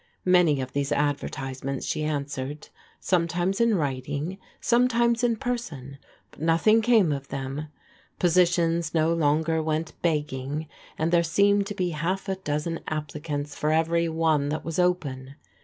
[0.25, 2.69] Many of these advertisements she answered,
[2.99, 5.99] some times in writing, sometimes in person,
[6.31, 7.67] but nothing came of them.
[8.17, 10.67] Positions no longer went begging,
[10.97, 15.35] and there seemed to be half a dozen applicants for every one that was open.